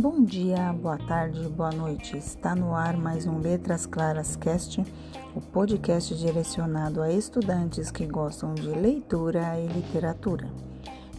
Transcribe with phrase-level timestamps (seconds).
[0.00, 2.16] Bom dia, boa tarde, boa noite.
[2.16, 4.82] Está no ar mais um Letras Claras Cast,
[5.36, 10.50] o podcast direcionado a estudantes que gostam de leitura e literatura.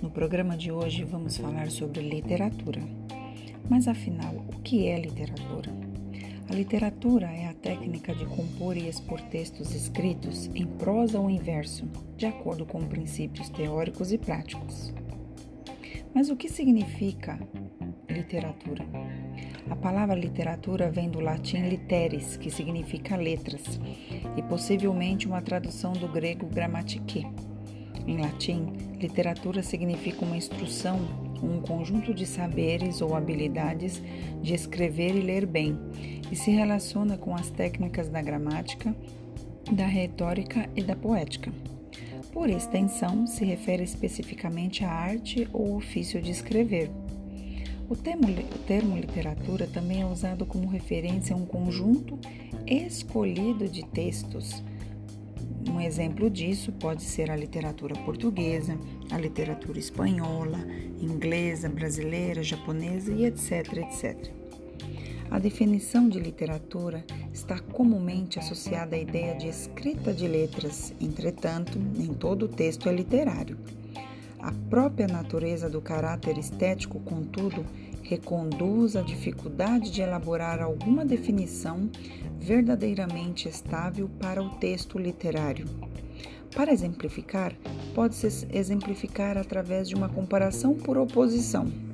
[0.02, 2.82] No programa de hoje vamos falar sobre literatura.
[3.70, 5.72] Mas afinal, o que é literatura?
[6.50, 11.38] A literatura é a técnica de compor e expor textos escritos em prosa ou em
[11.38, 11.86] verso,
[12.18, 14.92] de acordo com princípios teóricos e práticos.
[16.16, 17.40] Mas o que significa
[18.12, 18.86] literatura?
[19.70, 23.80] A palavra literatura vem do latim literis, que significa letras,
[24.36, 27.26] e possivelmente uma tradução do grego grammatique.
[28.06, 31.00] Em latim, literatura significa uma instrução,
[31.42, 34.02] um conjunto de saberes ou habilidades
[34.42, 35.78] de escrever e ler bem,
[36.32, 38.96] e se relaciona com as técnicas da gramática,
[39.72, 41.52] da retórica e da poética.
[42.32, 46.90] Por extensão, se refere especificamente à arte ou ofício de escrever.
[47.92, 52.18] O termo, o termo, literatura também é usado como referência a um conjunto
[52.66, 54.64] escolhido de textos.
[55.70, 58.80] Um exemplo disso pode ser a literatura portuguesa,
[59.12, 60.58] a literatura espanhola,
[61.02, 64.32] inglesa, brasileira, japonesa e etc, etc.
[65.30, 67.04] A definição de literatura
[67.34, 73.58] está comumente associada à ideia de escrita de letras, entretanto, nem todo texto é literário.
[74.42, 77.64] A própria natureza do caráter estético, contudo,
[78.02, 81.90] reconduz a dificuldade de elaborar alguma definição
[82.40, 85.66] verdadeiramente estável para o texto literário.
[86.56, 87.56] Para exemplificar,
[87.94, 91.91] pode-se exemplificar através de uma comparação por oposição.